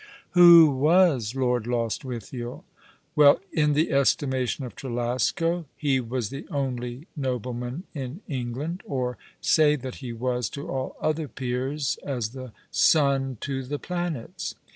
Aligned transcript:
Who 0.31 0.71
was 0.71 1.35
Lord 1.35 1.67
Lostwithiel? 1.67 2.65
Well, 3.15 3.39
in 3.53 3.73
the 3.73 3.91
estimation 3.91 4.65
of 4.65 4.75
Trclasco 4.75 5.65
he 5.77 5.99
was 5.99 6.31
the 6.31 6.47
only 6.49 7.05
nobleman 7.15 7.83
in 7.93 8.21
England, 8.27 8.81
or 8.85 9.19
say 9.41 9.75
that 9.75 9.97
he 9.97 10.11
was 10.11 10.49
to 10.57 10.67
all 10.67 10.95
other 10.99 11.27
peers 11.27 11.99
as 12.03 12.29
the 12.31 12.51
sun 12.71 13.37
to 13.41 13.61
the 13.61 13.77
planets. 13.77 14.55